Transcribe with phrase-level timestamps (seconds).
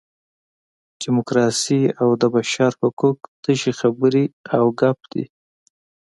[1.01, 4.25] ډیموکراسي او د بشر حقوق تشې خبرې
[4.57, 5.25] او ګپ دي.